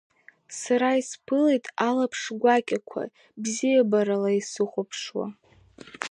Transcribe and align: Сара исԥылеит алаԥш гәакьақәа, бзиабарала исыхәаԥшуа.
Сара 0.61 0.89
исԥылеит 0.99 1.65
алаԥш 1.89 2.21
гәакьақәа, 2.41 3.01
бзиабарала 3.41 4.31
исыхәаԥшуа. 4.39 5.27